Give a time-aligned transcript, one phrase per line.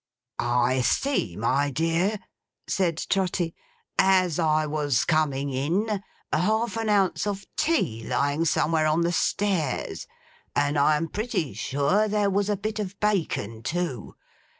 [0.39, 2.17] 'I see, my dear,'
[2.65, 3.53] said Trotty,
[3.99, 6.01] 'as I was coming in,
[6.33, 10.07] half an ounce of tea lying somewhere on the stairs;
[10.55, 14.15] and I'm pretty sure there was a bit of bacon too.